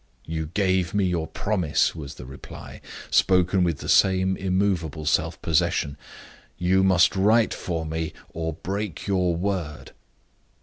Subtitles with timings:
[0.25, 5.95] "You gave me your promise," was the reply, spoken with the same immovable self possession.
[6.57, 9.91] "You must write for me, or break your word."